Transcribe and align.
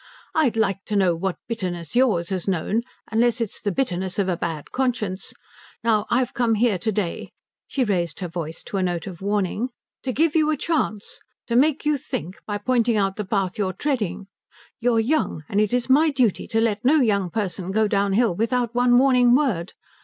"I'd 0.33 0.57
like 0.57 0.83
to 0.85 0.95
know 0.95 1.15
what 1.15 1.37
bitterness 1.47 1.95
yours 1.95 2.29
has 2.29 2.47
known, 2.47 2.81
unless 3.11 3.39
it's 3.39 3.61
the 3.61 3.71
bitterness 3.71 4.17
of 4.17 4.27
a 4.27 4.35
bad 4.35 4.71
conscience. 4.71 5.31
Now 5.83 6.07
I've 6.09 6.33
come 6.33 6.55
here 6.55 6.79
to 6.79 6.91
day" 6.91 7.29
she 7.67 7.83
raised 7.83 8.19
her 8.19 8.27
voice 8.27 8.63
to 8.63 8.77
a 8.77 8.81
note 8.81 9.05
of 9.05 9.21
warning 9.21 9.69
"to 10.01 10.11
give 10.11 10.35
you 10.35 10.49
a 10.49 10.57
chance. 10.57 11.19
To 11.45 11.55
make 11.55 11.85
you 11.85 11.97
think, 11.99 12.39
by 12.47 12.57
pointing 12.57 12.97
out 12.97 13.15
the 13.15 13.23
path 13.25 13.59
you 13.59 13.67
are 13.67 13.73
treading. 13.73 14.25
You 14.79 14.95
are 14.95 14.99
young, 14.99 15.43
and 15.47 15.61
it 15.61 15.71
is 15.71 15.87
my 15.87 16.09
duty 16.09 16.47
to 16.47 16.59
let 16.59 16.83
no 16.83 16.95
young 16.95 17.29
person 17.29 17.69
go 17.69 17.87
downhill 17.87 18.33
without 18.33 18.73
one 18.73 18.97
warning 18.97 19.35
word. 19.35 19.73